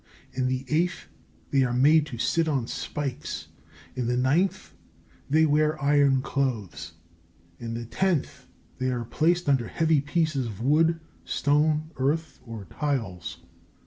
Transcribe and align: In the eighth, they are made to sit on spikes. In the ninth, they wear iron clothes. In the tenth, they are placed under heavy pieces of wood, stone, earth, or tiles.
In 0.33 0.47
the 0.47 0.65
eighth, 0.67 1.09
they 1.51 1.61
are 1.63 1.73
made 1.75 2.07
to 2.07 2.17
sit 2.17 2.47
on 2.47 2.65
spikes. 2.65 3.49
In 3.95 4.07
the 4.07 4.17
ninth, 4.17 4.73
they 5.29 5.45
wear 5.45 5.79
iron 5.79 6.23
clothes. 6.23 6.93
In 7.59 7.75
the 7.75 7.85
tenth, 7.85 8.47
they 8.79 8.89
are 8.89 9.05
placed 9.05 9.47
under 9.47 9.67
heavy 9.67 10.01
pieces 10.01 10.47
of 10.47 10.59
wood, 10.59 10.99
stone, 11.23 11.91
earth, 11.97 12.39
or 12.47 12.65
tiles. 12.65 13.41